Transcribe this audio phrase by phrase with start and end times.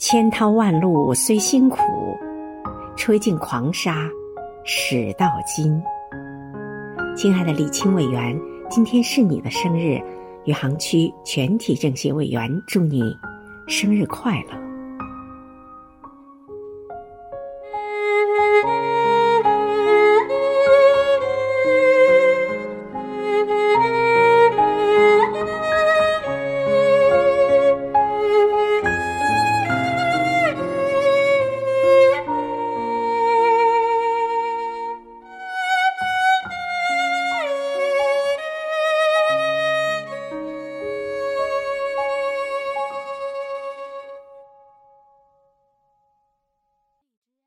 [0.00, 1.76] 千涛万漉虽辛苦，
[2.96, 4.08] 吹尽狂沙，
[4.64, 5.78] 始到金。
[7.14, 8.34] 亲爱的李清委员，
[8.70, 10.00] 今天是你的生日，
[10.46, 13.14] 余杭区全体政协委员祝你
[13.68, 14.69] 生日快乐。